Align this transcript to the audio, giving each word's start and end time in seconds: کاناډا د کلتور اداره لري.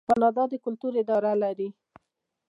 کاناډا 0.09 0.43
د 0.51 0.53
کلتور 0.65 0.93
اداره 1.01 1.31
لري. 1.43 1.69